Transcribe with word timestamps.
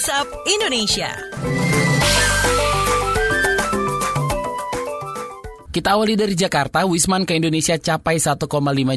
WhatsApp 0.00 0.32
Indonesia. 0.46 1.29
Kita 5.70 5.94
awali 5.94 6.18
dari 6.18 6.34
Jakarta, 6.34 6.82
Wisman 6.82 7.22
ke 7.22 7.38
Indonesia 7.38 7.78
capai 7.78 8.18
1,5 8.18 8.42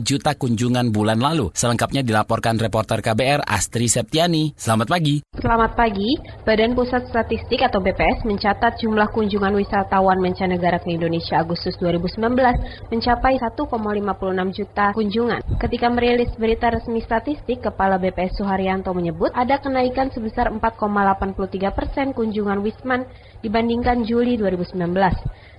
juta 0.02 0.34
kunjungan 0.34 0.90
bulan 0.90 1.22
lalu. 1.22 1.54
Selengkapnya 1.54 2.02
dilaporkan 2.02 2.58
reporter 2.58 2.98
KBR 2.98 3.46
Astri 3.46 3.86
Septiani. 3.86 4.58
Selamat 4.58 4.90
pagi. 4.90 5.22
Selamat 5.38 5.78
pagi. 5.78 6.18
Badan 6.42 6.74
Pusat 6.74 7.14
Statistik 7.14 7.62
atau 7.62 7.78
BPS 7.78 8.26
mencatat 8.26 8.82
jumlah 8.82 9.06
kunjungan 9.14 9.54
wisatawan 9.54 10.18
mancanegara 10.18 10.82
ke 10.82 10.90
Indonesia 10.98 11.46
Agustus 11.46 11.78
2019 11.78 12.42
mencapai 12.90 13.38
1,56 13.38 14.58
juta 14.58 14.98
kunjungan. 14.98 15.46
Ketika 15.62 15.94
merilis 15.94 16.34
berita 16.42 16.74
resmi 16.74 17.06
statistik, 17.06 17.62
Kepala 17.62 18.02
BPS 18.02 18.42
Suharyanto 18.42 18.98
menyebut 18.98 19.30
ada 19.38 19.62
kenaikan 19.62 20.10
sebesar 20.10 20.50
4,83 20.50 21.38
persen 21.70 22.18
kunjungan 22.18 22.66
Wisman 22.66 23.06
dibandingkan 23.46 24.02
Juli 24.10 24.42
2019 24.42 24.90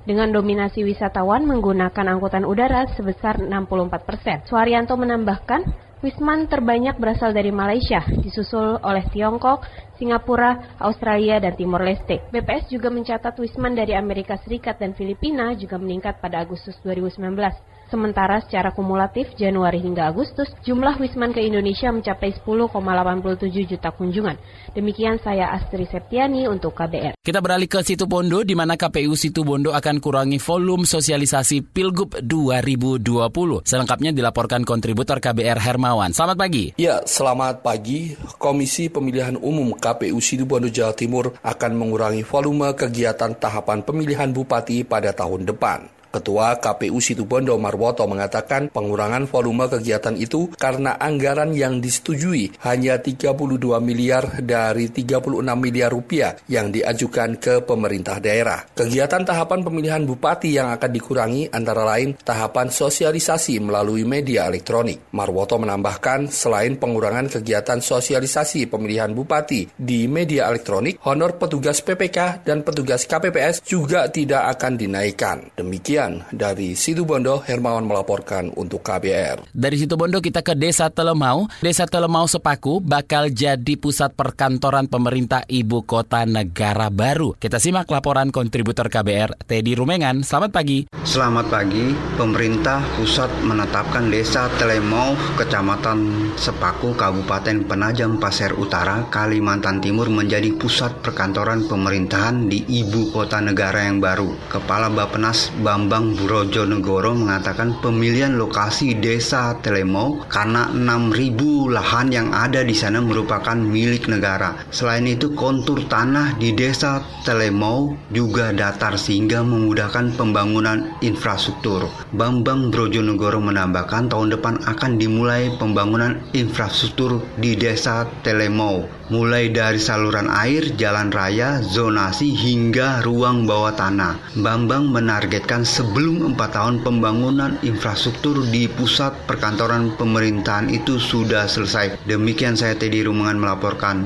dengan 0.04 0.30
dominasi 0.30 0.84
wisatawan 0.84 1.48
menggunakan 1.48 2.06
angkutan 2.16 2.44
udara 2.44 2.88
sebesar 2.92 3.40
64 3.40 4.08
persen. 4.08 4.36
Suharyanto 4.44 4.94
menambahkan, 4.96 5.84
Wisman 6.04 6.52
terbanyak 6.52 7.00
berasal 7.00 7.32
dari 7.32 7.48
Malaysia, 7.48 8.04
disusul 8.20 8.76
oleh 8.84 9.08
Tiongkok, 9.08 9.64
Singapura, 9.96 10.76
Australia, 10.76 11.40
dan 11.40 11.56
Timor 11.56 11.80
Leste. 11.80 12.28
BPS 12.28 12.68
juga 12.68 12.92
mencatat 12.92 13.32
Wisman 13.40 13.72
dari 13.72 13.96
Amerika 13.96 14.36
Serikat 14.36 14.76
dan 14.76 14.92
Filipina 14.92 15.56
juga 15.56 15.80
meningkat 15.80 16.20
pada 16.20 16.44
Agustus 16.44 16.76
2019. 16.84 17.73
Sementara 17.92 18.40
secara 18.40 18.72
kumulatif 18.72 19.32
Januari 19.36 19.80
hingga 19.80 20.08
Agustus, 20.08 20.48
jumlah 20.64 20.96
Wisman 20.96 21.36
ke 21.36 21.44
Indonesia 21.44 21.92
mencapai 21.92 22.32
10,87 22.44 23.70
juta 23.70 23.92
kunjungan. 23.92 24.36
Demikian 24.72 25.20
saya 25.20 25.52
Astri 25.52 25.84
Septiani 25.84 26.48
untuk 26.48 26.72
KBR. 26.72 27.14
Kita 27.20 27.40
beralih 27.40 27.68
ke 27.68 27.80
Situ 27.80 28.04
Bondo, 28.04 28.44
di 28.44 28.52
mana 28.52 28.76
KPU 28.76 29.16
Situ 29.16 29.44
Bondo 29.44 29.72
akan 29.72 29.96
kurangi 30.00 30.36
volume 30.40 30.84
sosialisasi 30.84 31.64
Pilgub 31.64 32.20
2020. 32.20 33.64
Selengkapnya 33.64 34.12
dilaporkan 34.12 34.64
kontributor 34.64 35.20
KBR 35.20 35.56
Hermawan. 35.56 36.12
Selamat 36.12 36.36
pagi. 36.36 36.76
Ya, 36.76 37.00
selamat 37.04 37.64
pagi. 37.64 38.12
Komisi 38.36 38.92
Pemilihan 38.92 39.40
Umum 39.40 39.72
KPU 39.76 40.20
Situ 40.20 40.44
Bondo 40.44 40.68
Jawa 40.68 40.92
Timur 40.92 41.32
akan 41.40 41.72
mengurangi 41.76 42.20
volume 42.24 42.76
kegiatan 42.76 43.32
tahapan 43.36 43.80
pemilihan 43.80 44.28
bupati 44.28 44.84
pada 44.84 45.16
tahun 45.16 45.48
depan. 45.48 46.03
Ketua 46.14 46.62
KPU 46.62 47.02
Situbondo 47.02 47.58
Marwoto 47.58 48.06
mengatakan 48.06 48.70
pengurangan 48.70 49.26
volume 49.26 49.66
kegiatan 49.66 50.14
itu 50.14 50.46
karena 50.54 50.94
anggaran 50.94 51.50
yang 51.50 51.82
disetujui 51.82 52.54
hanya 52.62 53.02
32 53.02 53.34
miliar 53.82 54.38
dari 54.38 54.94
36 54.94 55.42
miliar 55.58 55.90
rupiah 55.90 56.38
yang 56.46 56.70
diajukan 56.70 57.34
ke 57.42 57.66
pemerintah 57.66 58.22
daerah. 58.22 58.62
Kegiatan 58.62 59.26
tahapan 59.26 59.66
pemilihan 59.66 60.06
bupati 60.06 60.54
yang 60.54 60.70
akan 60.70 60.90
dikurangi 60.94 61.50
antara 61.50 61.82
lain 61.82 62.14
tahapan 62.14 62.70
sosialisasi 62.70 63.58
melalui 63.58 64.06
media 64.06 64.46
elektronik. 64.46 65.10
Marwoto 65.10 65.58
menambahkan 65.58 66.30
selain 66.30 66.78
pengurangan 66.78 67.26
kegiatan 67.26 67.82
sosialisasi 67.82 68.70
pemilihan 68.70 69.10
bupati 69.10 69.66
di 69.74 70.06
media 70.06 70.46
elektronik, 70.46 71.00
honor 71.08 71.40
petugas 71.40 71.80
PPK 71.80 72.44
dan 72.46 72.62
petugas 72.62 73.08
KPPS 73.08 73.64
juga 73.64 74.06
tidak 74.12 74.46
akan 74.54 74.76
dinaikkan. 74.76 75.56
Demikian 75.56 76.03
dari 76.28 76.76
Situbondo, 76.76 77.40
Hermawan 77.40 77.86
melaporkan 77.88 78.52
untuk 78.58 78.84
KBR. 78.84 79.48
Dari 79.54 79.76
Situbondo 79.80 80.20
kita 80.20 80.44
ke 80.44 80.52
Desa 80.52 80.90
Telemau. 80.92 81.48
Desa 81.62 81.88
Telemau 81.88 82.26
Sepaku 82.28 82.82
bakal 82.82 83.30
jadi 83.32 83.78
pusat 83.78 84.12
perkantoran 84.12 84.90
pemerintah 84.90 85.46
ibu 85.46 85.86
kota 85.86 86.26
negara 86.28 86.90
baru. 86.92 87.38
Kita 87.38 87.56
simak 87.56 87.88
laporan 87.88 88.28
kontributor 88.34 88.90
KBR, 88.90 89.46
Teddy 89.48 89.72
Rumengan. 89.78 90.20
Selamat 90.26 90.50
pagi. 90.50 90.84
Selamat 91.06 91.46
pagi. 91.48 91.94
Pemerintah 92.18 92.82
pusat 92.98 93.30
menetapkan 93.46 94.10
Desa 94.10 94.50
Telemau, 94.58 95.14
Kecamatan 95.38 96.32
Sepaku, 96.34 96.98
Kabupaten 96.98 97.62
Penajam 97.64 98.18
Pasir 98.18 98.50
Utara, 98.58 99.06
Kalimantan 99.08 99.78
Timur 99.78 100.10
menjadi 100.10 100.50
pusat 100.58 101.00
perkantoran 101.04 101.70
pemerintahan 101.70 102.50
di 102.50 102.66
ibu 102.66 103.14
kota 103.14 103.38
negara 103.38 103.86
yang 103.86 104.02
baru. 104.02 104.34
Kepala 104.50 104.90
Bapenas 104.90 105.54
Bambang 105.62 105.93
Bambang 105.94 106.26
Brojonegoro 106.26 107.14
mengatakan 107.14 107.78
pemilihan 107.78 108.34
lokasi 108.34 108.98
desa 108.98 109.54
Telemau 109.62 110.26
karena 110.26 110.66
6.000 110.74 111.70
lahan 111.70 112.10
yang 112.10 112.34
ada 112.34 112.66
di 112.66 112.74
sana 112.74 112.98
merupakan 112.98 113.54
milik 113.54 114.10
negara. 114.10 114.58
Selain 114.74 115.06
itu 115.06 115.38
kontur 115.38 115.86
tanah 115.86 116.34
di 116.34 116.50
desa 116.50 116.98
Telemau 117.22 117.94
juga 118.10 118.50
datar 118.50 118.98
sehingga 118.98 119.46
memudahkan 119.46 120.18
pembangunan 120.18 120.98
infrastruktur. 120.98 121.86
Bambang 122.10 122.74
Brojonegoro 122.74 123.38
menambahkan 123.38 124.10
tahun 124.10 124.34
depan 124.34 124.66
akan 124.66 124.98
dimulai 124.98 125.54
pembangunan 125.62 126.18
infrastruktur 126.34 127.22
di 127.38 127.54
desa 127.54 128.02
Telemau 128.26 128.82
mulai 129.12 129.52
dari 129.52 129.76
saluran 129.76 130.32
air, 130.32 130.72
jalan 130.80 131.12
raya, 131.12 131.60
zonasi 131.60 132.32
hingga 132.32 133.04
ruang 133.04 133.44
bawah 133.44 133.76
tanah. 133.76 134.16
Bambang 134.40 134.88
menargetkan 134.88 135.66
sebelum 135.84 136.32
empat 136.32 136.56
tahun 136.56 136.80
pembangunan 136.80 137.60
infrastruktur 137.60 138.40
di 138.48 138.64
pusat 138.72 139.12
perkantoran 139.28 139.92
pemerintahan 140.00 140.72
itu 140.72 140.96
sudah 140.96 141.44
selesai. 141.44 142.00
Demikian 142.08 142.56
saya 142.56 142.72
Teddy 142.72 143.04
Rumangan 143.04 143.36
melaporkan. 143.36 143.96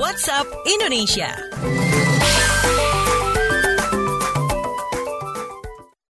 WhatsApp 0.00 0.48
Indonesia. 0.64 1.36